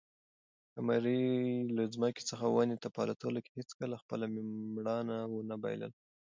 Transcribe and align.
قمرۍ 0.73 1.23
له 1.75 1.83
ځمکې 1.93 2.21
څخه 2.29 2.45
ونې 2.49 2.77
ته 2.83 2.87
په 2.95 2.99
الوتلو 3.05 3.39
کې 3.45 3.51
هیڅکله 3.59 3.95
خپله 4.03 4.25
مړانه 4.75 5.15
ونه 5.35 5.55
بایلله. 5.63 5.97